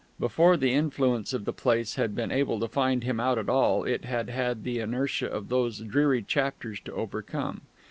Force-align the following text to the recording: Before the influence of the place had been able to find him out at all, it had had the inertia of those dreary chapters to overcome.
Before 0.19 0.57
the 0.57 0.73
influence 0.73 1.31
of 1.31 1.45
the 1.45 1.53
place 1.53 1.93
had 1.93 2.15
been 2.15 2.31
able 2.31 2.59
to 2.59 2.67
find 2.67 3.03
him 3.03 3.19
out 3.19 3.37
at 3.37 3.47
all, 3.49 3.83
it 3.83 4.03
had 4.03 4.31
had 4.31 4.63
the 4.63 4.79
inertia 4.79 5.27
of 5.27 5.49
those 5.49 5.77
dreary 5.81 6.23
chapters 6.23 6.79
to 6.85 6.93
overcome. 6.93 7.61